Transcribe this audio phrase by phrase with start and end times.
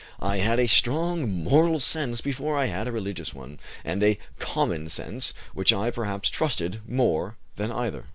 [0.19, 4.89] I had a strong moral sense before I had a religious one, and a 'common
[4.89, 8.05] sense' which I perhaps trusted more than either.